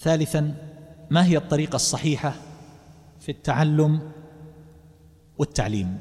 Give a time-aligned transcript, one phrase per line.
[0.00, 0.54] ثالثا
[1.10, 2.34] ما هي الطريقة الصحيحة
[3.20, 4.00] في التعلم
[5.38, 5.98] والتعليم؟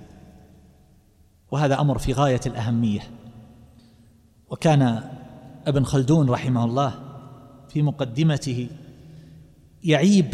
[1.51, 3.01] وهذا أمر في غاية الأهمية.
[4.49, 5.03] وكان
[5.67, 6.99] ابن خلدون رحمه الله
[7.69, 8.69] في مقدمته
[9.83, 10.33] يعيب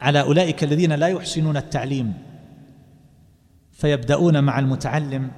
[0.00, 2.14] على أولئك الذين لا يحسنون التعليم
[3.72, 5.30] فيبدأون مع المتعلم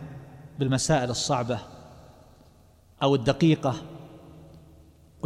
[0.59, 1.59] بالمسائل الصعبة
[3.02, 3.75] أو الدقيقة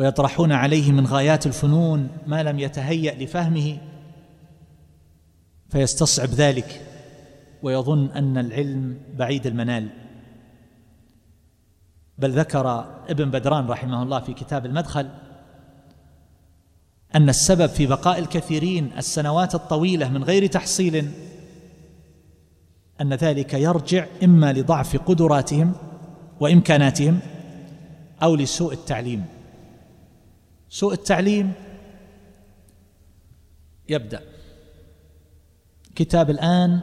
[0.01, 3.79] ويطرحون عليه من غايات الفنون ما لم يتهيأ لفهمه
[5.69, 6.87] فيستصعب ذلك
[7.63, 9.89] ويظن أن العلم بعيد المنال.
[12.19, 15.09] بل ذكر ابن بدران رحمه الله في كتاب المدخل
[17.15, 21.11] أن السبب في بقاء الكثيرين السنوات الطويلة من غير تحصيل
[23.01, 25.73] أن ذلك يرجع إما لضعف قدراتهم
[26.41, 27.19] وإمكاناتهم
[28.23, 29.40] أو لسوء التعليم.
[30.71, 31.53] سوء التعليم
[33.89, 34.21] يبدأ.
[35.95, 36.81] كتاب الآن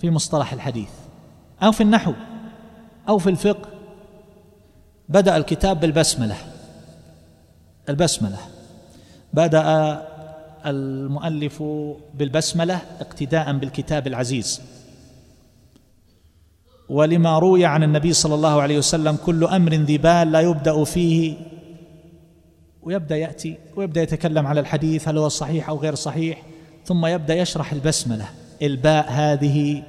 [0.00, 0.90] في مصطلح الحديث.
[1.62, 2.12] أو في النحو
[3.08, 3.68] أو في الفقه.
[5.08, 6.36] بدأ الكتاب بالبسملة.
[7.88, 8.38] البسملة.
[9.32, 9.62] بدأ
[10.66, 11.62] المؤلف
[12.14, 14.62] بالبسملة اقتداء بالكتاب العزيز.
[16.88, 21.36] ولما روي عن النبي صلى الله عليه وسلم كل أمر ذي بال لا يبدأ فيه
[22.86, 26.42] ويبدأ يأتي ويبدأ يتكلم على الحديث هل هو صحيح أو غير صحيح
[26.84, 28.28] ثم يبدأ يشرح البسملة.
[28.62, 29.82] الباء هذه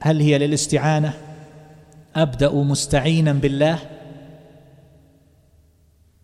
[0.00, 1.12] هل هي للاستعانة؟
[2.16, 3.78] أبدأ مستعينا بالله.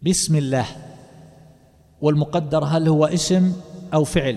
[0.03, 0.67] بسم الله.
[2.01, 3.53] والمقدر هل هو اسم
[3.95, 4.37] أو فعل؟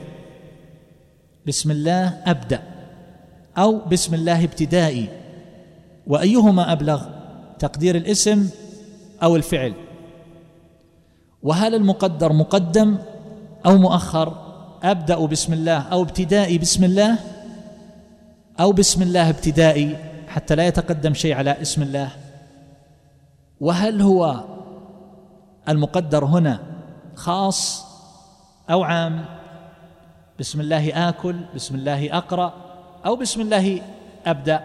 [1.47, 2.63] بسم الله أبدأ.
[3.57, 5.07] أو بسم الله ابتدائي.
[6.07, 7.05] وأيهما أبلغ؟
[7.59, 8.49] تقدير الاسم
[9.23, 9.73] أو الفعل.
[11.43, 12.97] وهل المقدر مقدم
[13.65, 14.27] أو مؤخر؟
[14.83, 17.17] أبدأ بسم الله أو ابتدائي بسم الله
[18.59, 22.09] أو بسم الله ابتدائي حتى لا يتقدم شيء على اسم الله.
[23.59, 24.43] وهل هو
[25.69, 26.59] المقدر هنا
[27.15, 27.85] خاص
[28.69, 29.25] أو عام؟
[30.39, 32.53] بسم الله آكل بسم الله أقرأ
[33.05, 33.81] أو بسم الله
[34.25, 34.59] أبدأ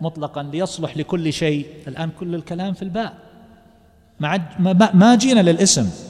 [0.00, 1.66] مطلقا ليصلح لكل شيء.
[1.88, 3.12] الآن كل الكلام في الباء.
[4.94, 6.07] ما جينا للاسم.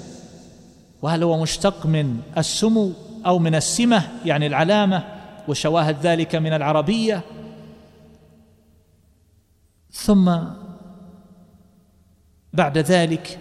[1.03, 2.93] وهل هو مشتق من السمو
[3.27, 5.05] أو من السمة يعني العلامة
[5.49, 7.23] وشواهد ذلك من العربية.
[9.93, 10.39] ثم
[12.53, 13.39] بعد ذلك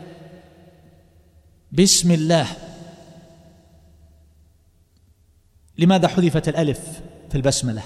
[1.72, 2.48] بسم الله.
[5.78, 7.82] لماذا حذفت الألف في البسملة؟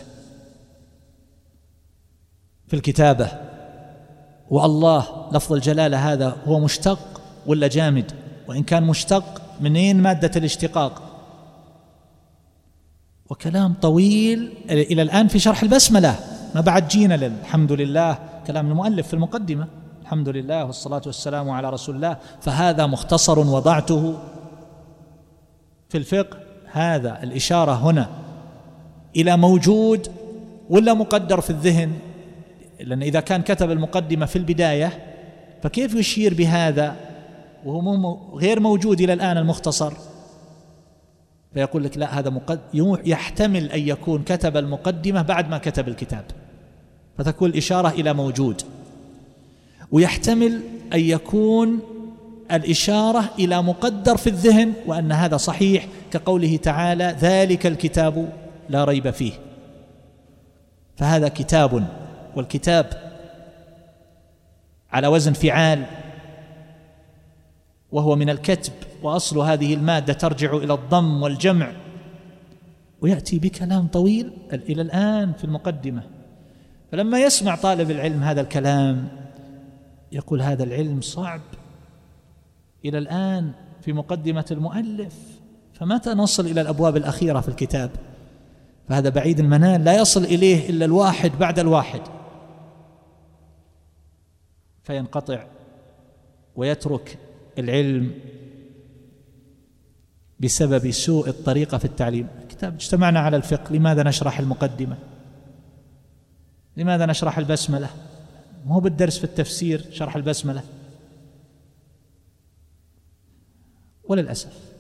[2.68, 3.32] في الكتابة.
[4.50, 8.12] والله لفظ الجلالة هذا هو مشتق ولا جامد؟
[8.48, 11.02] وإن كان مشتق منين مادة الاشتقاق؟
[13.30, 14.54] وكلام طويل.
[14.70, 16.16] إلى الآن في شرح البسملة.
[16.56, 18.18] ما بعد جينا الحمد لله.
[18.48, 19.68] كلام المؤلف في المقدمة.
[20.02, 22.18] الحمد لله والصلاة والسلام على رسول الله.
[22.42, 24.18] فهذا مختصر وضعته
[25.90, 26.38] في الفقه.
[26.72, 28.10] هذا الإشارة هنا.
[29.16, 30.08] إلى موجود
[30.70, 31.92] ولا مقدر في الذهن؟
[32.80, 35.00] لأن إذا كان كتب المقدمة في البداية
[35.64, 37.11] فكيف يشير بهذا؟
[37.66, 39.94] وهو غير موجود إلى الآن المختصر.
[41.54, 42.60] فيقول لك لا هذا مقد...
[43.06, 46.26] يحتمل أن يكون كتب المقدمة بعد ما كتب الكتاب.
[47.18, 48.62] فتكون الإشارة إلى موجود.
[49.92, 50.62] ويحتمل
[50.94, 51.80] أن يكون
[52.52, 58.30] الإشارة إلى مقدر في الذهن وأن هذا صحيح كقوله تعالى ذلك الكتاب
[58.70, 59.34] لا ريب فيه.
[60.96, 61.88] فهذا كتاب
[62.36, 63.12] والكتاب
[64.92, 65.86] على وزن فعال
[67.92, 71.72] وهو من الكتب وأصل هذه المادة ترجع إلى الضم والجمع.
[73.02, 76.04] ويأتي بكلام طويل إلى الآن في المقدمة.
[76.92, 79.08] فلما يسمع طالب العلم هذا الكلام
[80.12, 81.42] يقول هذا العلم صعب.
[82.86, 85.16] إلى الآن في مقدمة المؤلف
[85.74, 87.92] فمتى نصل إلى الأبواب الأخيرة في الكتاب؟
[88.90, 92.02] فهذا بعيد المنال لا يصل إليه إلا الواحد بعد الواحد.
[94.84, 95.44] فينقطع
[96.56, 97.18] ويترك
[97.58, 98.12] العلم
[100.40, 102.28] بسبب سوء الطريقة في التعليم.
[102.50, 104.98] كتاب اجتمعنا على الفقه لماذا نشرح المقدمة؟
[106.78, 107.90] لماذا نشرح البسملة؟
[108.66, 110.64] مو بالدرس في التفسير شرح البسملة.
[114.04, 114.72] وللأسف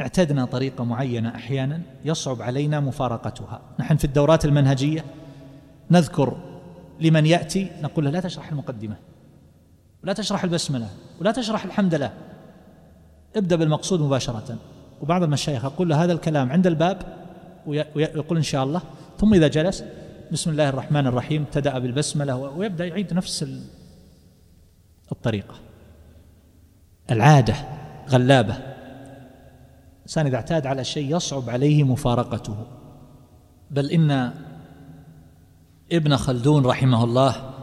[0.00, 3.62] اعتدنا طريقة معينة أحيانا يصعب علينا مفارقتها.
[3.80, 5.04] نحن في الدورات المنهجية
[5.90, 6.36] نذكر
[7.00, 8.96] لمن يأتي نقول له لا تشرح المقدمة.
[10.06, 10.88] ولا تشرح البسمله
[11.20, 12.12] ولا تشرح الحمد لله
[13.36, 14.56] ابدأ بالمقصود مباشرة.
[15.00, 17.02] وبعض المشايخ يقول له هذا الكلام عند الباب
[17.66, 18.82] ويقول إن شاء الله.
[19.18, 19.84] ثم إذا جلس
[20.32, 23.46] بسم الله الرحمن الرحيم ابتدأ بالبسملة ويبدأ يعيد نفس
[25.12, 25.54] الطريقة.
[27.10, 27.54] العادة
[28.08, 28.56] غلابة.
[29.98, 32.66] الإنسان إذا اعتاد على شيء يصعب عليه مفارقته.
[33.70, 34.32] بل إن
[35.92, 37.55] ابن خلدون رحمه الله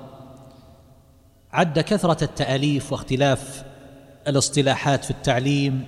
[1.53, 3.63] عد كثرة التأليف واختلاف
[4.27, 5.85] الاصطلاحات في التعليم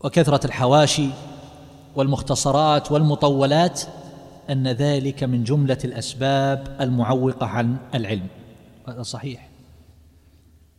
[0.00, 1.08] وكثرة الحواشي
[1.96, 3.82] والمختصرات والمطولات
[4.50, 8.26] أن ذلك من جملة الأسباب المعوقة عن العلم.
[8.88, 9.48] هذا صحيح.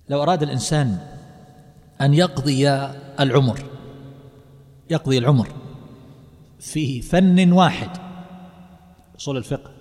[0.10, 0.98] لو أراد الإنسان
[2.02, 2.70] أن يقضي
[3.20, 3.64] العمر
[4.90, 5.48] يقضي العمر
[6.60, 7.90] في فن واحد
[9.18, 9.72] أصول الفقه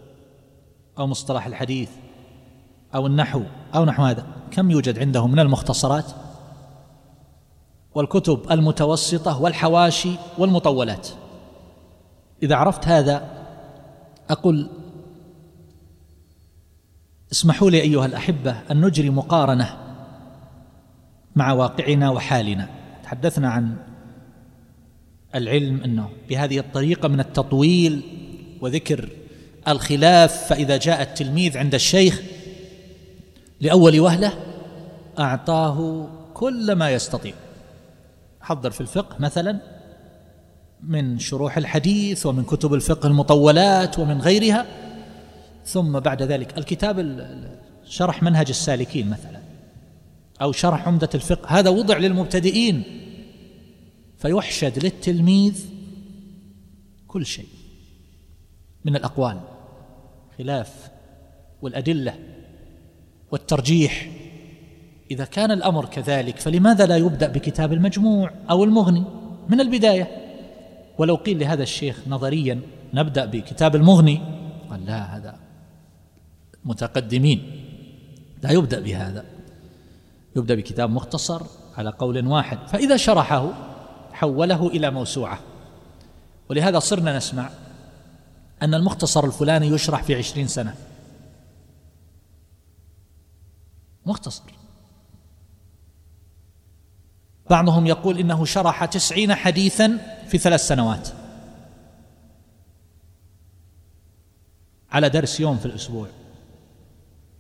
[0.99, 1.91] أو مصطلح الحديث
[2.95, 3.43] أو النحو
[3.75, 4.27] أو نحو هذا.
[4.51, 6.05] كم يوجد عنده من المختصرات؟
[7.95, 11.09] والكتب المتوسطة والحواشي والمطولات.
[12.43, 13.29] إذا عرفت هذا
[14.31, 14.71] أقول
[17.33, 19.77] اسمحوا لي أيها الأحبة أن نجري مقارنة
[21.37, 22.69] مع واقعنا وحالنا.
[23.03, 23.77] تحدثنا عن
[25.35, 28.03] العلم أنه بهذه الطريقة من التطويل
[28.61, 29.09] وذكر
[29.69, 32.23] الخلاف فإذا جاء التلميذ عند الشيخ
[33.61, 34.33] لأول وهلة
[35.19, 37.35] أعطاه كل ما يستطيع.
[38.41, 39.61] حضر في الفقه مثلا
[40.83, 44.67] من شروح الحديث ومن كتب الفقه المطولات ومن غيرها
[45.65, 47.27] ثم بعد ذلك الكتاب
[47.85, 49.41] شرح منهج السالكين مثلا
[50.43, 51.59] أو شرح عمدة الفقه.
[51.59, 52.83] هذا وضع للمبتدئين
[54.19, 55.65] فيحشد للتلميذ
[57.09, 57.49] كل شيء
[58.85, 59.41] من الأقوال
[60.39, 60.91] خلاف
[61.63, 62.15] والأدلة.
[63.31, 64.11] والترجيح.
[65.11, 69.05] إذا كان الأمر كذلك فلماذا لا يبدأ بكتاب المجموع أو المغني؟
[69.49, 70.09] من البداية.
[70.99, 72.61] ولو قيل لهذا الشيخ نظريا
[72.95, 74.21] نبدأ بكتاب المغني؟
[74.71, 75.37] قال لا هذا
[76.65, 77.65] متقدمين.
[78.43, 79.25] لا يبدأ بهذا.
[80.37, 81.43] يبدأ بكتاب مختصر
[81.77, 82.59] على قول واحد.
[82.67, 83.53] فإذا شرحه
[84.13, 85.39] حوله إلى موسوعة.
[86.51, 87.51] ولهذا صرنا نسمع
[88.63, 90.75] أن المختصر الفلاني يشرح في عشرين سنة.
[94.09, 94.43] مختصر.
[97.51, 101.09] بعضهم يقول إنه شرح تسعين حديثا في ثلاث سنوات.
[104.91, 106.09] على درس يوم في الأسبوع.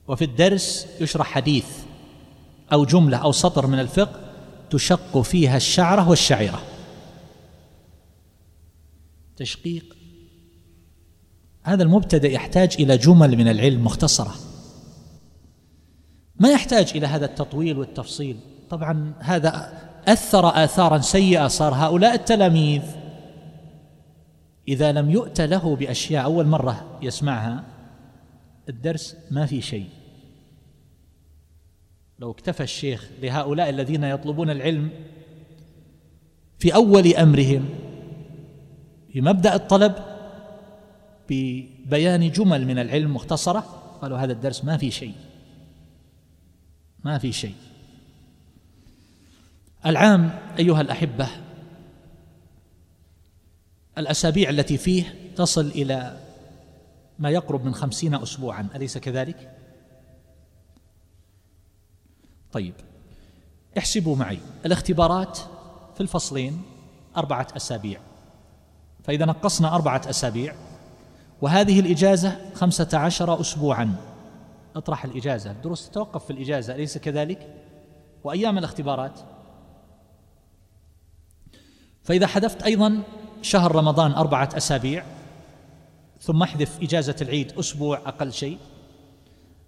[0.09, 1.67] وفي الدرس يشرح حديث
[2.73, 4.21] أو جملة أو سطر من الفقه
[4.71, 6.63] تشق فيها الشعرة والشعيرة.
[9.37, 9.97] تشقيق.
[11.63, 14.48] هذا المبتدئ يحتاج إلى جمل من العلم مختصرة.
[16.41, 18.37] ما يحتاج إلى هذا التطويل والتفصيل.
[18.71, 19.73] طبعا هذا
[20.09, 22.83] أثر آثارا سيئة صار هؤلاء التلاميذ.
[24.69, 27.65] إذا لم يؤت له بأشياء أول مرة يسمعها
[28.69, 29.89] الدرس ما في شيء.
[32.19, 34.91] لو اكتفى الشيخ لهؤلاء الذين يطلبون العلم
[36.59, 37.69] في أول أمرهم
[39.13, 39.95] في مبدأ الطلب
[41.31, 43.61] ببيان جمل من العلم مختصرة
[44.03, 45.15] قالوا هذا الدرس ما في شيء.
[47.05, 47.55] ما في شيء.
[49.87, 51.29] العام أيها الأحبة
[53.99, 56.21] الأسابيع التي فيه تصل إلى
[57.19, 59.55] ما يقرب من خمسين أسبوعا أليس كذلك؟
[62.53, 62.75] طيب
[63.79, 64.39] احسبوا معي.
[64.67, 65.39] الاختبارات
[65.95, 66.63] في الفصلين
[67.17, 68.01] أربعة أسابيع.
[69.05, 70.55] فإذا نقصنا أربعة أسابيع
[71.43, 74.08] وهذه الإجازة خمسة عشر أسبوعا.
[74.79, 75.51] أطرح الإجازة.
[75.51, 77.55] الدروس تتوقف في الإجازة أليس كذلك؟
[78.25, 79.21] وأيام الاختبارات.
[82.03, 83.03] فإذا حذفت أيضا
[83.43, 85.05] شهر رمضان أربعة أسابيع
[86.21, 88.59] ثم احذف إجازة العيد أسبوع أقل شيء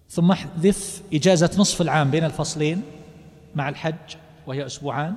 [0.08, 2.82] ثم احذف إجازة نصف العام بين الفصلين
[3.54, 5.14] مع الحج وهي أسبوعان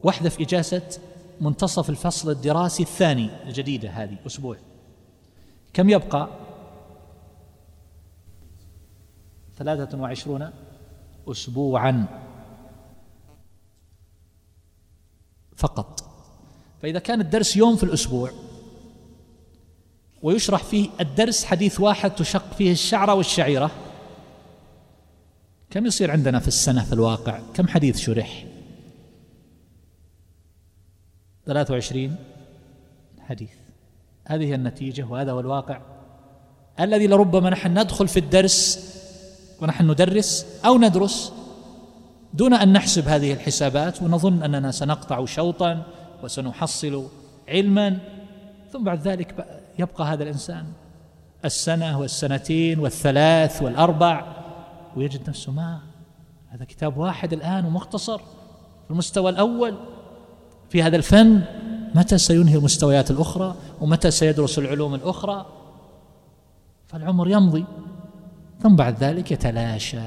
[0.00, 0.82] واحذف إجازة
[1.40, 4.56] منتصف الفصل الدراسي الثاني الجديدة هذه أسبوع.
[5.72, 6.28] كم يبقى؟
[9.62, 10.50] ثلاثة وعشرون
[11.28, 12.06] أسبوعا.
[15.56, 16.00] فقط.
[16.82, 18.30] فإذا كان الدرس يوم في الأسبوع
[20.22, 23.70] ويشرح فيه الدرس حديث واحد تشق فيه الشعرة والشعيرة
[25.70, 28.44] كم يصير عندنا في السنة في الواقع؟ كم حديث شرح؟
[31.46, 32.16] 23
[33.20, 33.50] حديث.
[34.24, 35.80] هذه هي النتيجة وهذا هو الواقع.
[36.80, 38.91] الذي لربما نحن ندخل في الدرس
[39.62, 41.32] ونحن ندرس أو ندرس
[42.34, 45.82] دون أن نحسب هذه الحسابات ونظن أننا سنقطع شوطا
[46.22, 47.06] وسنحصل
[47.48, 47.98] علما.
[48.72, 49.46] ثم بعد ذلك
[49.78, 50.64] يبقى هذا الإنسان
[51.44, 54.36] السنة والسنتين والثلاث والأربع
[54.96, 55.80] ويجد نفسه ما
[56.48, 58.18] هذا كتاب واحد الآن ومختصر
[58.84, 59.74] في المستوى الأول.
[60.70, 61.42] في هذا الفن
[61.94, 65.46] متى سينهي المستويات الأخرى ومتى سيدرس العلوم الأخرى؟
[66.86, 67.64] فالعمر يمضي.
[68.62, 70.00] ثم بعد ذلك يتلاشى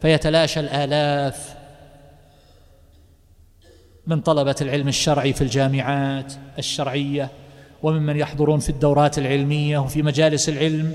[0.00, 1.56] فيتلاشى الآلاف
[4.06, 7.30] من طلبة العلم الشرعي في الجامعات الشرعية
[7.82, 10.94] وممن يحضرون في الدورات العلمية وفي مجالس العلم.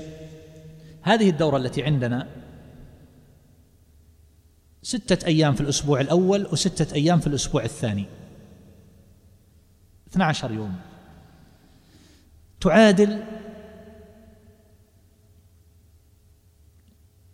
[1.02, 2.26] هذه الدورة التي عندنا
[4.82, 8.04] ستة أيام في الأسبوع الأول وستة أيام في الأسبوع الثاني.
[10.10, 10.76] 12 يوم.
[12.60, 13.22] تعادل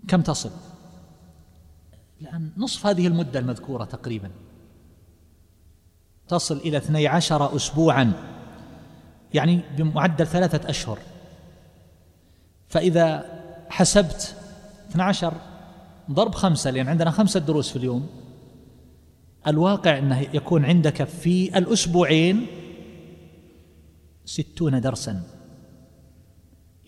[0.08, 0.50] كم تصل
[2.20, 4.30] لأن نصف هذه المدة المذكورة تقريبا.
[6.28, 8.12] تصل إلى 12 أسبوعا.
[9.34, 10.98] يعني بمعدل ثلاثة أشهر.
[12.68, 13.24] فإذا
[13.68, 14.36] حسبت
[14.90, 15.34] 12
[16.10, 18.08] ضرب خمسة لأن عندنا خمسة دروس في اليوم.
[19.46, 22.46] الواقع أنه يكون عندك في الأسبوعين
[24.24, 25.22] ستون درسا.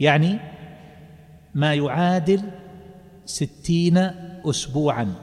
[0.00, 0.38] يعني
[1.54, 2.42] ما يعادل
[3.28, 3.98] ستين
[4.44, 5.14] أسبوعا.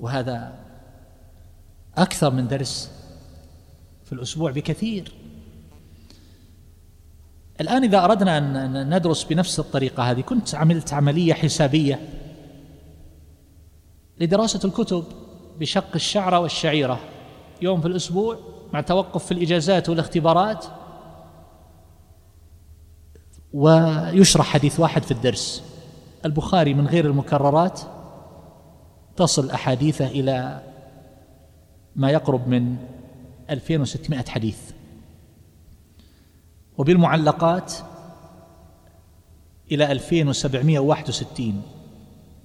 [0.00, 0.58] وهذا
[1.96, 2.90] أكثر من درس
[4.04, 5.12] في الأسبوع بكثير.
[7.60, 12.08] الآن إذا أردنا أن ندرس بنفس الطريقة هذه كنت عملت عملية حسابية
[14.20, 15.04] لدراسة الكتب
[15.58, 17.00] بشق الشعرة والشعيرة.
[17.62, 18.38] يوم في الأسبوع
[18.72, 20.66] مع توقف في الإجازات والاختبارات
[23.54, 25.62] ويشرح حديث واحد في الدرس.
[26.24, 27.80] البخاري من غير المكررات
[29.16, 30.62] تصل أحاديثه إلى
[31.96, 32.76] ما يقرب من
[33.50, 34.58] 2600 حديث.
[36.78, 37.72] وبالمعلقات
[39.72, 41.62] إلى 2761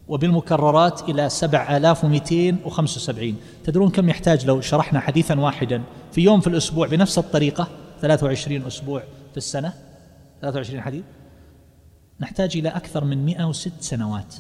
[0.07, 7.17] وبالمكررات إلى 7275 تدرون كم يحتاج لو شرحنا حديثا واحدا في يوم في الأسبوع بنفس
[7.17, 7.67] الطريقة؟
[8.01, 9.73] 23 أسبوع في السنة؟
[10.45, 11.03] 23 حديث.
[12.19, 14.35] نحتاج إلى أكثر من 106 سنوات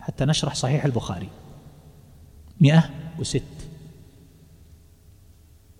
[0.00, 1.28] حتى نشرح صحيح البخاري.
[2.60, 3.42] 106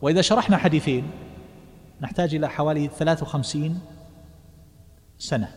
[0.03, 1.11] وإذا شرحنا حديثين
[2.01, 3.81] نحتاج إلى حوالي 53
[5.19, 5.49] سنة.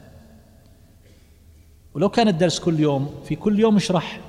[1.94, 4.22] ولو كان الدرس كل يوم في كل يوم اشرح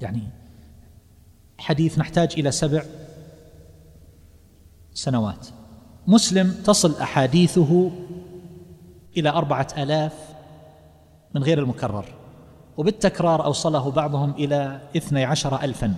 [0.00, 0.22] يعني
[1.58, 2.82] حديث نحتاج إلى سبع
[4.94, 5.46] سنوات.
[6.06, 7.90] مسلم تصل أحاديثه
[9.18, 10.12] إلى أربعة آلاف
[11.34, 12.04] من غير المكرر.
[12.76, 15.94] وبالتكرار أوصله بعضهم إلى اثني عشر ألفا.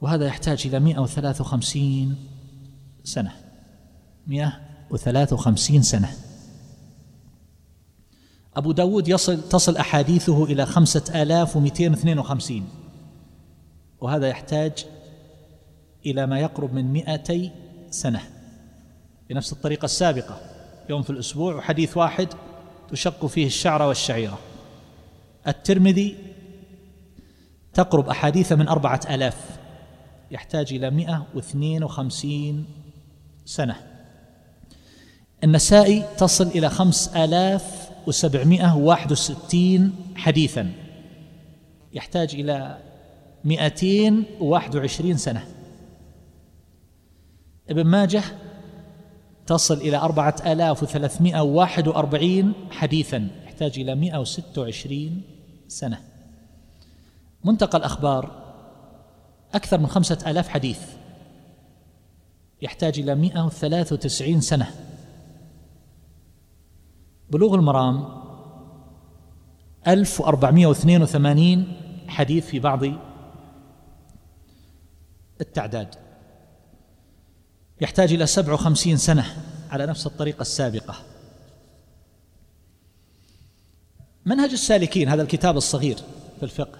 [0.00, 2.16] وهذا يحتاج إلى مئة وثلاث وخمسين
[3.04, 3.32] سنة.
[4.26, 6.10] مئة وثلاث وخمسين سنة.
[8.56, 12.68] أبو داود يصل تصل أحاديثه إلى خمسة آلاف ومئتين واثنين وخمسين.
[14.00, 14.86] وهذا يحتاج
[16.06, 17.50] إلى ما يقرب من مئتي
[17.90, 18.20] سنة.
[19.30, 20.53] بنفس الطريقة السابقة.
[20.88, 22.28] يوم في الأسبوع وحديث واحد
[22.90, 24.38] تشق فيه الشعر والشعيرة.
[25.48, 26.16] الترمذي
[27.74, 29.58] تقرب أحاديث من أربعة آلاف
[30.30, 32.64] يحتاج إلى مئة واثنين وخمسين
[33.44, 33.76] سنة.
[35.44, 40.72] النسائي تصل إلى خمس آلاف وسبعمائة وواحد وستين حديثا
[41.92, 42.78] يحتاج إلى
[43.44, 45.46] مئتين وواحد وعشرين سنة.
[47.70, 48.22] ابن ماجه
[49.46, 55.22] تصل إلى أربعة آلاف وثلاثمائة وواحد وأربعين حديثا يحتاج إلى مئة وستة وعشرين
[55.68, 56.00] سنة.
[57.44, 58.44] منتقى الأخبار
[59.54, 60.80] أكثر من خمسة آلاف حديث
[62.62, 64.70] يحتاج إلى مئة وثلاثة وتسعين سنة.
[67.30, 68.08] بلوغ المرام
[69.86, 71.76] ألف وأربعمائة واثنين وثمانين
[72.08, 72.80] حديث في بعض
[75.40, 76.03] التعداد.
[77.84, 79.26] يحتاج إلى سبع وخمسين سنة
[79.70, 80.94] على نفس الطريقة السابقة.
[84.26, 85.96] منهج السالكين هذا الكتاب الصغير
[86.36, 86.78] في الفقه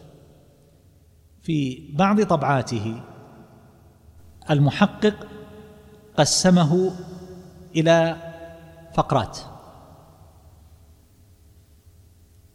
[1.43, 3.03] في بعض طبعاته
[4.51, 5.15] المحقق
[6.17, 6.93] قسمه
[7.77, 8.17] إلى
[8.95, 9.39] فقرات.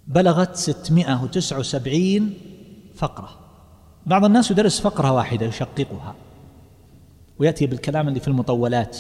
[0.08, 2.34] بلغت 679
[2.96, 3.40] فقرة.
[4.06, 6.16] بعض الناس يدرس فقرة واحدة يشققها.
[7.40, 8.98] ويأتي بالكلام اللي في المطولات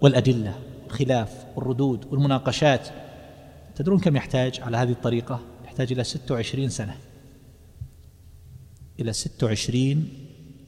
[0.00, 2.88] والأدلة والخلاف والردود والمناقشات.
[3.74, 6.96] تدرون كم يحتاج على هذه الطريقة؟ يحتاج إلى 26 سنة.
[9.00, 10.08] إلى 26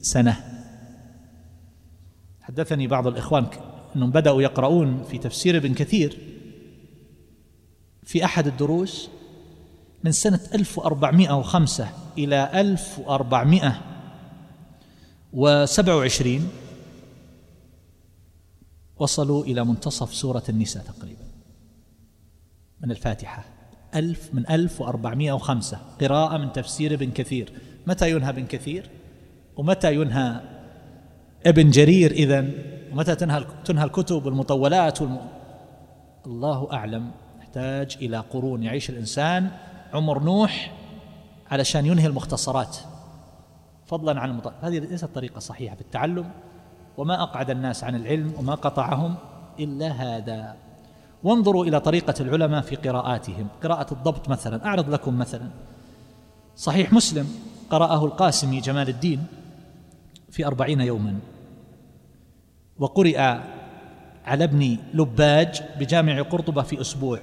[0.01, 0.37] سنة.
[2.41, 3.45] حدثني بعض الإخوان
[3.95, 6.17] أنهم بدأوا يقرؤون في تفسير ابن كثير
[8.03, 9.09] في أحد الدروس
[10.03, 12.49] من سنة 1405 إلى
[15.33, 16.49] 1427
[18.99, 21.23] وصلوا إلى منتصف سورة النساء تقريبا.
[22.81, 23.45] من الفاتحة.
[23.95, 25.79] ألف من ألف وأربعمائة وخمسة.
[26.01, 27.53] قراءة من تفسير ابن كثير.
[27.87, 28.89] متى ينهى ابن كثير؟
[29.57, 30.41] ومتى ينهى
[31.45, 32.53] ابن جرير إذن؟
[32.91, 35.19] ومتى تنهى تنهى الكتب والمطولات والم...
[36.25, 37.11] الله أعلم.
[37.39, 38.63] يحتاج إلى قرون.
[38.63, 39.51] يعيش الإنسان
[39.93, 40.73] عمر نوح
[41.51, 42.77] علشان ينهي المختصرات.
[43.87, 44.53] فضلا عن المط...
[44.61, 46.31] هذه ليست طريقة صحيحة في التعلم
[46.97, 49.15] وما أقعد الناس عن العلم وما قطعهم
[49.59, 50.55] إلا هذا.
[51.23, 53.47] وانظروا إلى طريقة العلماء في قراءاتهم.
[53.63, 55.49] قراءة الضبط مثلا أعرض لكم مثلا.
[56.55, 57.27] صحيح مسلم
[57.69, 59.25] قرأه القاسمي جمال الدين
[60.29, 61.19] في أربعين يوما.
[62.79, 63.19] وقرئ
[64.25, 67.19] على ابن لباج بجامع قرطبة في أسبوع.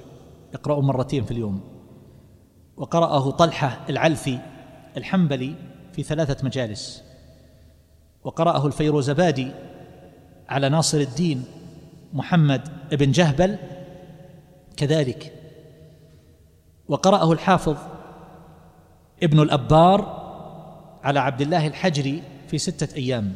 [0.53, 1.61] يقرأ مرتين في اليوم.
[2.77, 4.39] وقرأه طلحة العلفي
[4.97, 5.55] الحنبلي
[5.95, 7.03] في ثلاثة مجالس.
[8.23, 9.51] وقرأه الفيروزبادي
[10.49, 11.45] على ناصر الدين
[12.13, 12.61] محمد
[12.91, 13.57] بن جهبل
[14.77, 15.33] كذلك.
[16.87, 17.77] وقرأه الحافظ
[19.23, 20.25] ابن الأبار
[21.03, 23.35] على عبد الله الحجري في ستة أيام.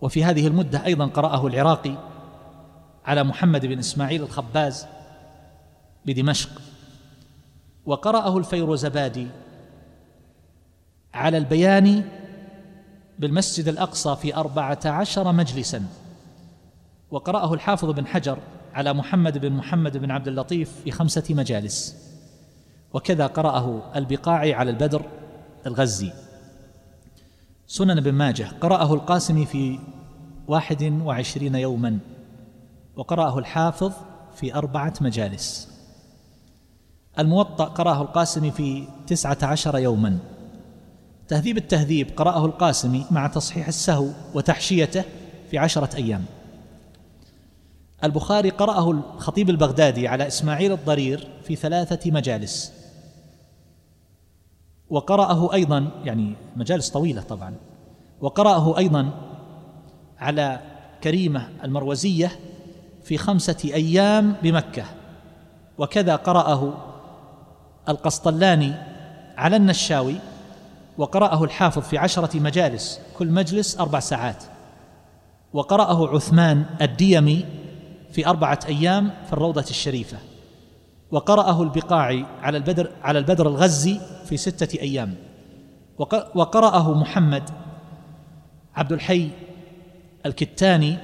[0.00, 1.94] وفي هذه المدة أيضا قرأه العراقي
[3.04, 4.86] على محمد بن إسماعيل الخباز
[6.06, 6.50] بدمشق.
[7.86, 9.26] وقرأه الفيروزبادي
[11.14, 12.02] على البياني
[13.18, 15.86] بالمسجد الأقصى في أربعة عشر مجلسا.
[17.10, 18.38] وقرأه الحافظ بن حجر
[18.74, 21.96] على محمد بن محمد بن عبد اللطيف في خمسة مجالس.
[22.92, 25.02] وكذا قرأه البقاعي على البدر
[25.66, 26.12] الغزي.
[27.66, 28.48] سنن بن ماجه.
[28.60, 29.78] قرأه القاسمي في
[30.48, 31.98] واحد وعشرين يوما.
[32.96, 33.92] وقرأه الحافظ
[34.34, 35.68] في أربعة مجالس.
[37.18, 40.18] الموطأ قرأه القاسمي في تسعة عشر يوما.
[41.28, 45.04] تهذيب التهذيب قرأه القاسمي مع تصحيح السهو وتحشيته
[45.50, 46.24] في عشرة أيام.
[48.04, 52.72] البخاري قرأه الخطيب البغدادي على إسماعيل الضرير في ثلاثة مجالس.
[54.90, 57.54] وقرأه أيضا يعني مجالس طويلة طبعا.
[58.20, 59.10] وقرأه أيضا
[60.18, 60.60] على
[61.02, 62.32] كريمة المروزية
[63.04, 64.84] في خمسة أيام بمكة.
[65.78, 66.74] وكذا قرأه
[67.88, 68.74] القسطلاني
[69.36, 70.16] على النشاوي
[70.98, 74.44] وقرأه الحافظ في عشرة مجالس كل مجلس أربع ساعات.
[75.52, 77.44] وقرأه عثمان الديمي
[78.12, 80.18] في أربعة أيام في الروضة الشريفة.
[81.10, 85.14] وقرأه البقاعي على البدر على البدر الغزي في ستة أيام.
[86.34, 87.50] وقرأه محمد
[88.74, 89.28] عبد الحي
[90.26, 90.96] الكتاني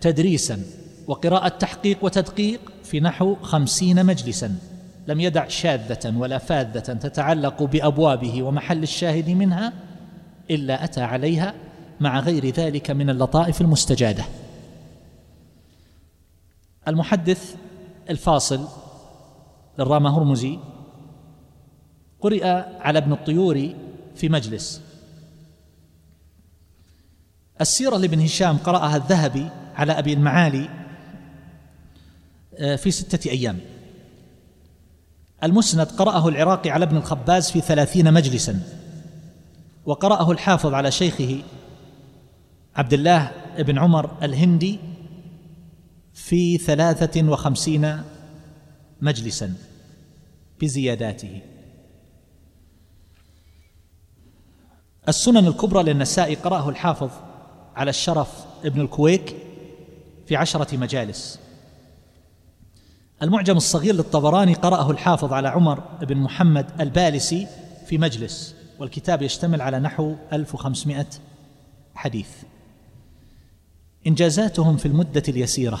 [0.00, 0.62] تدريسا.
[1.06, 4.71] وقراءة تحقيق وتدقيق في نحو خمسين مجلسا.
[5.06, 9.72] لم يدع شاذة ولا فاذة تتعلق بأبوابه ومحل الشاهد منها
[10.50, 11.54] إلا أتى عليها
[12.00, 14.24] مع غير ذلك من اللطائف المستجادة.
[16.88, 17.54] المحدث
[18.10, 18.68] الفاصل
[19.78, 20.58] للرامة هرمزي
[22.20, 22.46] قرئ
[22.80, 23.74] على ابن الطيور
[24.14, 24.82] في مجلس.
[27.60, 30.68] السيرة لابن هشام قرأها الذهبي على أبي المعالي
[32.58, 33.58] آه، في ستة أيام.
[35.44, 38.60] المسند قرأه العراقي على ابن الخباز في ثلاثين مجلسا
[39.86, 41.42] وقرأه الحافظ على شيخه
[42.76, 44.78] عبد الله بن عمر الهندي
[46.14, 48.02] في ثلاثة وخمسين
[49.00, 49.54] مجلسا
[50.60, 51.40] بزياداته.
[55.08, 57.10] السنن الكبرى للنسائي قرأه الحافظ
[57.76, 59.36] على الشرف ابن الكويك
[60.26, 61.41] في عشرة مجالس.
[63.22, 67.46] المعجم الصغير للطبراني قرأه الحافظ على عمر بن محمد البالسي
[67.86, 71.06] في مجلس والكتاب يشتمل على نحو 1500
[71.94, 72.28] حديث.
[74.06, 75.80] إنجازاتهم في المدة اليسيرة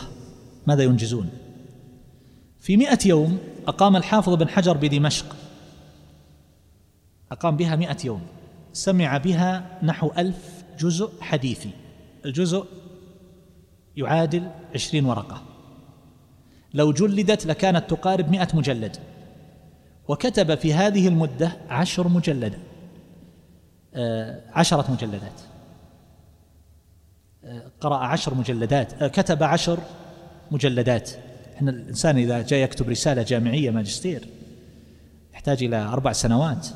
[0.66, 1.30] ماذا ينجزون؟
[2.60, 5.36] في مئة يوم أقام الحافظ بن حجر بدمشق.
[7.32, 8.20] أقام بها مئة يوم.
[8.72, 11.70] سمع بها نحو ألف جزء حديثي.
[12.24, 12.66] الجزء
[13.96, 15.51] يعادل عشرين ورقة.
[16.74, 18.96] لو جلدت لكانت تقارب مئة مجلد.
[20.08, 22.54] وكتب في هذه المدة عشر مجلد
[23.94, 25.40] آه عشرة مجلدات.
[27.44, 29.02] آه قرأ عشر مجلدات.
[29.02, 29.78] آه كتب عشر
[30.50, 31.10] مجلدات.
[31.56, 34.28] إحنا الإنسان إذا جاء يكتب رسالة جامعية ماجستير
[35.34, 36.66] يحتاج إلى أربع سنوات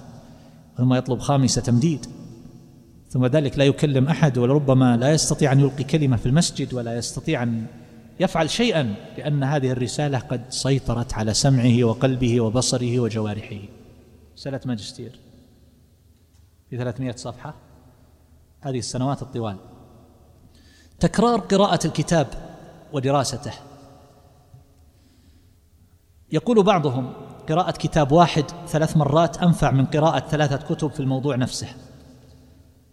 [0.78, 2.06] ثم يطلب خامسة تمديد.
[3.08, 7.42] ثم ذلك لا يكلم أحد ولربما لا يستطيع أن يلقي كلمة في المسجد ولا يستطيع
[7.42, 7.66] أن
[8.20, 13.60] يفعل شيئا لأن هذه الرسالة قد سيطرت على سمعه وقلبه وبصره وجوارحه.
[14.36, 15.20] رسالة ماجستير
[16.70, 17.54] في 300 صفحة.
[18.60, 19.56] هذه السنوات الطوال.
[21.00, 22.26] تكرار قراءة الكتاب
[22.92, 23.52] ودراسته.
[26.32, 27.12] يقول بعضهم
[27.48, 31.68] قراءة كتاب واحد ثلاث مرات أنفع من قراءة ثلاثة كتب في الموضوع نفسه.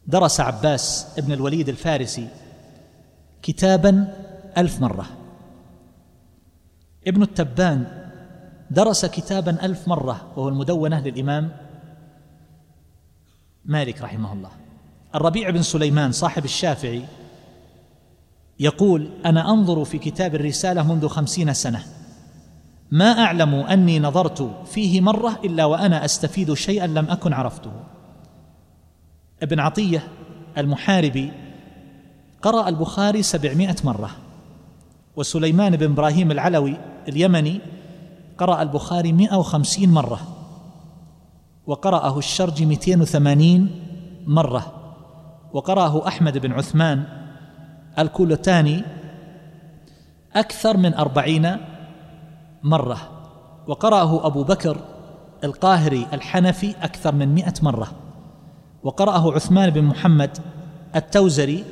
[0.07, 2.27] درس عباس ابن الوليد الفارسي
[3.41, 4.13] كتابا
[4.57, 5.05] ألف مرة.
[7.07, 7.85] ابن التبان
[8.71, 11.51] درس كتابا ألف مرة وهو المدونة للإمام
[13.65, 14.49] مالك رحمه الله.
[15.15, 17.03] الربيع بن سليمان صاحب الشافعي
[18.59, 21.83] يقول أنا أنظر في كتاب الرسالة منذ خمسين سنة.
[22.91, 27.71] ما أعلم أني نظرت فيه مرة إلا وأنا أستفيد شيئا لم أكن عرفته.
[29.43, 30.07] ابن عطية
[30.57, 31.31] المحاربي
[32.41, 34.09] قرأ البخاري سبعمائة مرة.
[35.15, 37.60] وسليمان بن إبراهيم العلوي اليمني
[38.38, 40.19] قرأ البخاري مئة وخمسين مرة
[41.67, 43.71] وقرأه الشرج مئتين وثمانين
[44.28, 44.73] مرة
[45.54, 47.04] وقرأه أحمد بن عثمان
[47.99, 48.84] الكولتاني
[50.36, 51.58] أكثر من أربعين
[52.63, 52.97] مرة
[53.67, 54.78] وقرأه أبو بكر
[55.43, 57.91] القاهري الحنفي أكثر من مئة مرة
[58.84, 60.38] وقرأه عثمان بن محمد
[60.95, 61.63] التوزري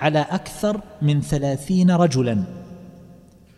[0.00, 2.44] على أكثر من ثلاثين رجلا.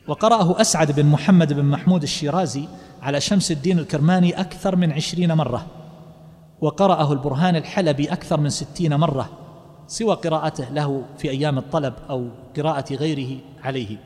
[0.09, 2.69] وقرأه أسعد بن محمد بن محمود الشيرازي
[3.03, 5.67] على شمس الدين الكرماني أكثر من عشرين مرة.
[6.61, 9.31] وقرأه البرهان الحلبي أكثر من ستين مرة
[9.87, 13.97] سوى قراءته له في أيام الطلب أو قراءة غيره عليه.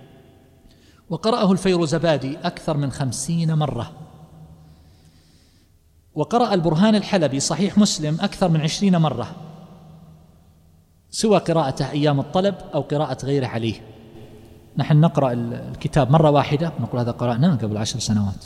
[1.10, 3.92] وقرأه الفيروزبادي أكثر من خمسين مرة.
[6.14, 9.30] وقرأ البرهان الحلبي صحيح مسلم أكثر من عشرين مرة.
[11.10, 13.74] سوى قراءته أيام الطلب أو قراءة غيره عليه.
[14.76, 18.44] نحن نقرأ الكتاب مرة واحدة نقول هذا قرأناه قبل عشر سنوات.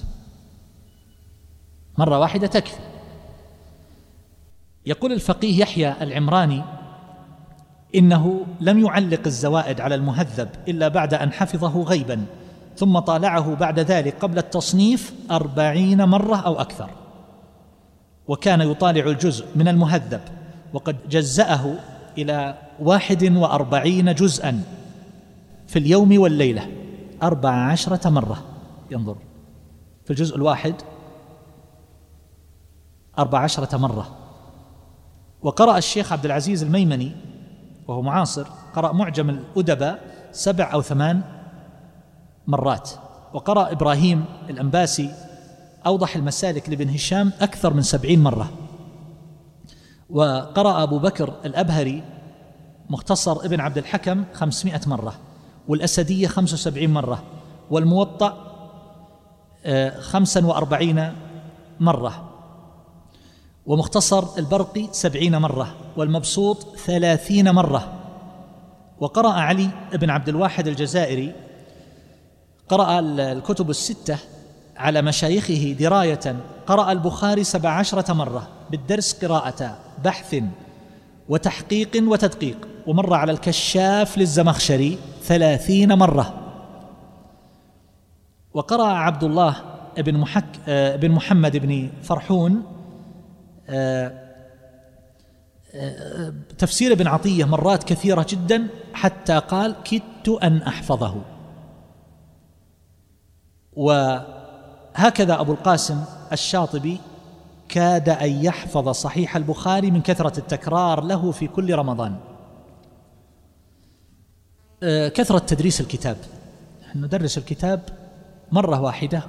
[1.99, 2.81] مرة واحدة تكفي.
[4.87, 6.63] يقول الفقيه يحيى العمراني
[7.95, 12.25] إنه لم يعلق الزوائد على المهذب إلا بعد أن حفظه غيبا
[12.77, 16.91] ثم طالعه بعد ذلك قبل التصنيف أربعين مرة أو أكثر.
[18.29, 20.21] وكان يطالع الجزء من المهذب
[20.73, 21.75] وقد جزأه
[22.23, 24.63] إلى واحد وأربعين جزءا
[25.67, 26.69] في اليوم والليلة
[27.23, 28.45] أربع عشرة مرة.
[28.91, 29.17] ينظر.
[30.05, 30.75] في الجزء الواحد
[33.19, 34.17] أربع عشرة مرة.
[35.43, 37.13] وقرأ الشيخ عبد العزيز الميمني
[37.89, 40.03] وهو معاصر قرأ معجم الأدباء
[40.33, 41.23] سبع أو ثمان
[42.47, 42.91] مرات.
[43.35, 45.11] وقرأ إبراهيم الأنباسي
[45.87, 48.51] أوضح المسالك لابن هشام أكثر من سبعين مرة.
[50.13, 52.03] وقرأ أبو بكر الأبهري
[52.91, 55.15] مختصر ابن عبد الحكم خمسمائة مرة
[55.69, 57.23] والأسدية خمسة وسبعين مرة
[57.71, 58.47] والموطأ
[59.65, 61.13] آه، خمسا وأربعين
[61.81, 62.31] مرة
[63.67, 67.93] ومختصر البرقي سبعين مرة والمبسوط ثلاثين مرة.
[69.01, 71.33] وقرأ علي بن عبد الواحد الجزائري
[72.69, 74.19] قرأ الكتب الستة
[74.81, 80.37] على مشايخه دراية قرأ البخاري سبع عشرة مرة بالدرس قراءة بحث
[81.29, 86.35] وتحقيق وتدقيق ومر على الكشاف للزمخشري ثلاثين مرة.
[88.55, 89.57] وقرأ عبد الله
[89.99, 92.63] بن, محك آه، بن محمد بن فرحون
[93.69, 94.31] آه،
[95.75, 101.23] آه، تفسير ابن عطية مرات كثيرة جدا حتى قال كدت أن أحفظه.
[104.99, 107.01] وهكذا أبو القاسم الشاطبي
[107.69, 112.17] كاد أن يحفظ صحيح البخاري من كثرة التكرار له في كل رمضان.
[114.83, 116.17] آه، كثرة تدريس الكتاب.
[116.97, 117.81] ندرس الكتاب
[118.53, 119.23] مرة واحدة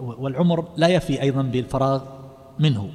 [0.00, 2.02] والعمر لا يفي أيضا بالفراغ
[2.58, 2.90] منه.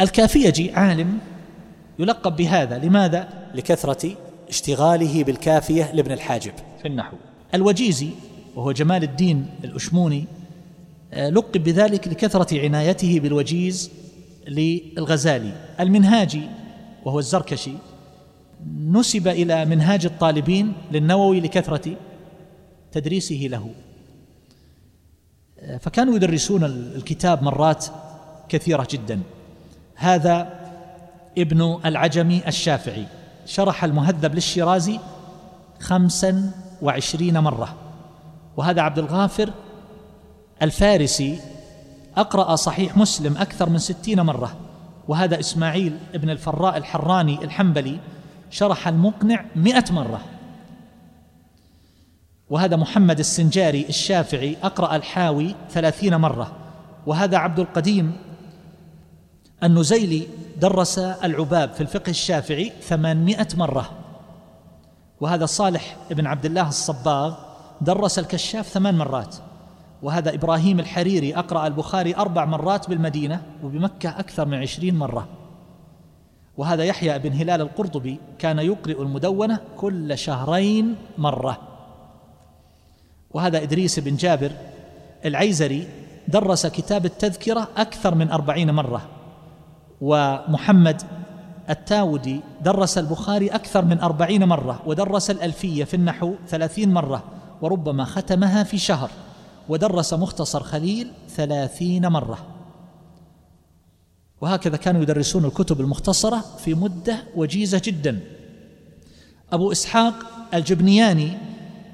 [0.00, 1.18] الكافيجي عالم
[1.98, 2.78] يلقب بهذا.
[2.78, 4.10] لماذا؟ لكثرة
[4.48, 6.52] اشتغاله بالكافية لابن الحاجب.
[6.82, 7.16] في النحو.
[7.54, 8.10] الوجيزي
[8.56, 10.24] وهو جمال الدين الأشموني
[11.14, 13.90] لقب بذلك لكثرة عنايته بالوجيز
[14.48, 15.52] للغزالي.
[15.80, 16.42] المنهاجي
[17.04, 17.72] وهو الزركشي
[18.78, 21.96] نسب إلى منهاج الطالبين للنووي لكثرة
[22.92, 23.70] تدريسه له.
[25.58, 27.86] آه، فكانوا يدرسون الكتاب مرات
[28.48, 29.20] كثيرة جدا.
[29.94, 30.60] هذا
[31.38, 33.06] ابن العجمي الشافعي.
[33.46, 34.98] شرح المهذب للشيرازي
[35.80, 36.50] خمسا
[36.82, 37.74] وعشرين مرة.
[38.56, 39.50] وهذا عبد الغافر
[40.62, 41.40] الفارسي
[42.16, 44.56] أقرأ صحيح مسلم أكثر من ستين مرة
[45.08, 47.98] وهذا إسماعيل ابن الفراء الحراني الحنبلي
[48.50, 50.20] شرح المقنع مئة مرة.
[52.50, 56.52] وهذا محمد السنجاري الشافعي أقرأ الحاوي ثلاثين مرة
[57.06, 58.16] وهذا عبد القديم
[59.62, 60.26] النزيلي
[60.60, 63.90] درس العباب في الفقه الشافعي ثمانمائة مرة.
[65.20, 67.34] وهذا صالح بن عبد الله الصباغ
[67.80, 69.36] درس الكشاف ثمان مرات.
[70.04, 75.28] وهذا إبراهيم الحريري أقرأ البخاري أربع مرات بالمدينة وبمكة أكثر من عشرين مرة.
[76.56, 81.58] وهذا يحيى بن هلال القرطبي كان يقرئ المدونة كل شهرين مرة.
[83.30, 84.50] وهذا إدريس بن جابر
[85.24, 85.88] العيزري
[86.28, 89.02] درس كتاب التذكرة أكثر من أربعين مرة.
[90.00, 91.02] ومحمد
[91.70, 97.22] التاودي درس البخاري أكثر من أربعين مرة ودرس الألفية في النحو ثلاثين مرة
[97.62, 99.10] وربما ختمها في شهر.
[99.68, 102.46] ودرس مختصر خليل ثلاثين مرة.
[104.40, 108.20] وهكذا كانوا يدرسون الكتب المختصرة في مدة وجيزة جدا.
[109.52, 110.14] أبو إسحاق
[110.54, 111.38] الجبنياني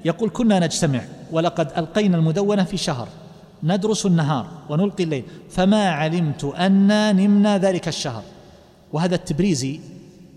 [0.05, 3.07] يقول كنا نجتمع ولقد ألقينا المدونة في شهر.
[3.63, 5.23] ندرس النهار ونلقي الليل.
[5.49, 8.23] فما علمت أنا نمنا ذلك الشهر.
[8.93, 9.79] وهذا التبريزي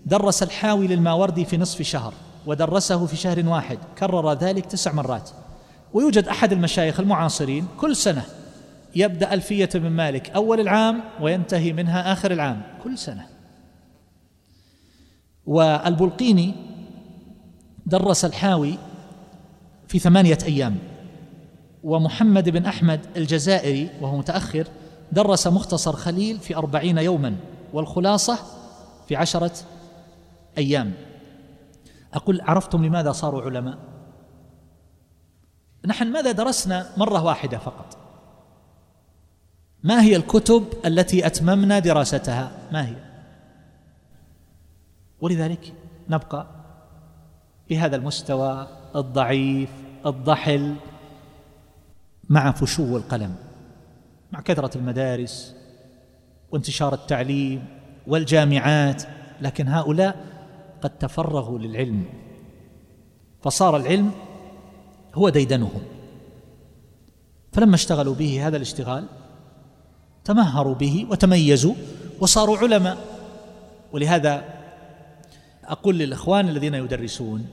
[0.05, 2.13] درس الحاوي للماوردي في نصف شهر
[2.45, 3.77] ودرسه في شهر واحد.
[3.97, 5.29] كرر ذلك تسع مرات.
[5.95, 8.23] ويوجد أحد المشايخ المعاصرين كل سنة
[8.95, 13.27] يبدأ ألفية من مالك أول العام وينتهي منها آخر العام كل سنة.
[15.45, 16.53] والبلقيني
[17.85, 18.77] درس الحاوي
[19.87, 20.77] في ثمانية أيام
[21.83, 24.67] ومحمد بن أحمد الجزائري وهو متأخر
[25.11, 27.35] درس مختصر خليل في أربعين يوما
[27.73, 28.39] والخلاصة
[29.07, 29.53] في عشرة
[30.57, 30.93] أيام.
[32.13, 33.94] أقول عرفتم لماذا صاروا علماء؟
[35.85, 37.97] نحن ماذا درسنا مرة واحدة فقط؟
[39.83, 42.95] ما هي الكتب التي أتممنا دراستها؟ ما هي؟
[45.21, 45.73] ولذلك
[46.09, 46.47] نبقى
[47.69, 49.69] بهذا المستوى الضعيف
[50.05, 50.75] الضحل
[52.29, 53.35] مع فشو القلم
[54.31, 55.55] مع كثرة المدارس
[56.51, 57.65] وانتشار التعليم
[58.07, 59.03] والجامعات
[59.41, 60.25] لكن هؤلاء
[60.81, 62.05] قد تفرغوا للعلم.
[63.41, 64.11] فصار العلم
[65.15, 65.81] هو ديدنهم.
[67.53, 69.05] فلما اشتغلوا به هذا الاشتغال
[70.25, 71.73] تمهروا به وتميزوا
[72.19, 72.97] وصاروا علماء.
[73.93, 74.43] ولهذا
[75.63, 77.47] أقول للإخوان الذين يدرسون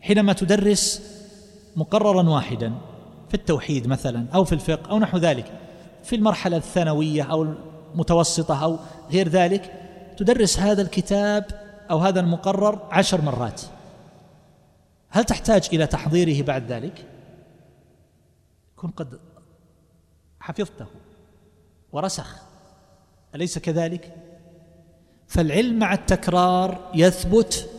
[0.00, 1.02] حينما تدرس
[1.76, 2.72] مقررا واحدا
[3.28, 5.52] في التوحيد مثلا أو في الفقه أو نحو ذلك
[6.04, 7.54] في المرحلة الثانوية أو
[7.94, 8.78] المتوسطة أو
[9.10, 9.72] غير ذلك
[10.16, 11.44] تدرس هذا الكتاب
[11.90, 13.60] أو هذا المقرر عشر مرات.
[15.12, 17.08] هل تحتاج إلى تحضيره بعد ذلك؟
[18.76, 19.20] كن قد
[20.40, 20.86] حفظته
[21.92, 22.36] ورسخ.
[23.34, 24.14] أليس كذلك؟
[25.26, 27.70] فالعلم مع التكرار يثبت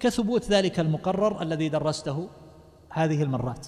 [0.00, 2.28] كثبوت ذلك المقرر الذي درسته
[2.90, 3.66] هذه المرات.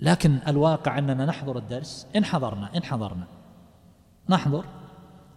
[0.00, 3.26] لكن الواقع أننا نحضر الدرس إن حضرنا إن حضرنا.
[4.28, 4.64] نحضر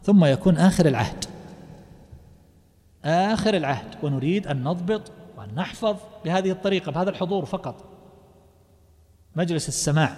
[0.04, 1.26] ثم يكون آخر العهد.
[3.08, 7.86] آخر العهد ونريد أن نضبط وأن نحفظ بهذه الطريقة بهذا الحضور فقط.
[9.36, 10.18] مجلس السماع.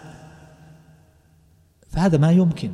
[1.90, 2.72] فهذا ما يمكن.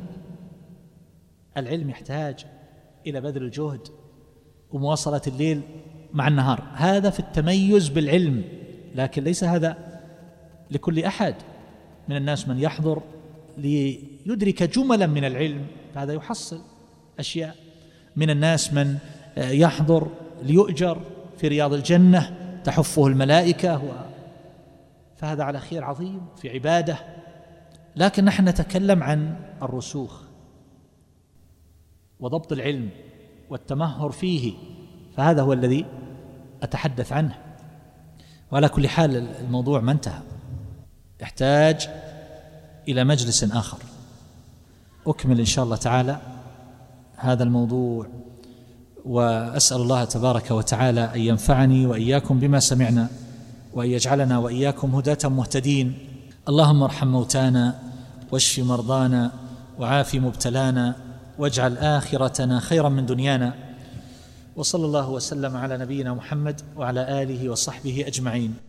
[1.56, 2.46] العلم يحتاج
[3.06, 3.88] إلى بذل الجهد
[4.70, 5.62] ومواصلة الليل
[6.12, 6.62] مع النهار.
[6.74, 8.44] هذا في التميز بالعلم
[8.94, 10.00] لكن ليس هذا
[10.70, 11.34] لكل أحد
[12.08, 13.02] من الناس من يحضر
[13.58, 15.66] ليدرك جملا من العلم.
[15.94, 16.60] فهذا يحصل
[17.18, 17.56] أشياء
[18.16, 18.98] من الناس من
[19.36, 20.08] يحضر
[20.42, 21.00] ليؤجر
[21.38, 23.88] في رياض الجنة تحفه الملائكة و
[25.16, 26.98] فهذا على خير عظيم في عبادة.
[27.96, 30.20] لكن نحن نتكلم عن الرسوخ
[32.20, 32.90] وضبط العلم
[33.50, 34.54] والتمهر فيه
[35.16, 35.86] فهذا هو الذي
[36.62, 37.34] أتحدث عنه.
[38.52, 40.20] وعلى كل حال الموضوع ما انتهى.
[41.20, 41.88] يحتاج
[42.88, 43.78] إلى مجلس آخر.
[45.06, 46.18] أكمل إن شاء الله تعالى
[47.16, 48.06] هذا الموضوع.
[49.06, 53.08] وأسأل الله تبارك وتعالى أن ينفعني وإياكم بما سمعنا
[53.74, 55.98] وأن يجعلنا وإياكم هداة مهتدين.
[56.48, 57.74] اللهم ارحم موتانا
[58.32, 59.32] واشف مرضانا
[59.78, 60.94] وعاف مبتلانا
[61.38, 63.54] واجعل آخرتنا خيرا من دنيانا.
[64.56, 68.65] وصلى الله وسلم على نبينا محمد وعلى آله وصحبه أجمعين.